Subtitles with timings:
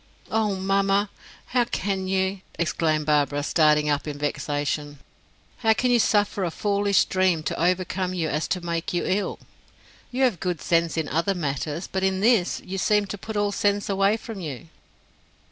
[0.31, 1.11] "Oh, mamma,
[1.45, 4.97] how can you!" exclaimed Barbara, starting up in vexation.
[5.57, 9.37] "How can you suffer a foolish dream to overcome you as to make you ill?
[10.11, 13.51] You have good sense in other matters, but, in this, you seem to put all
[13.51, 14.69] sense away from you."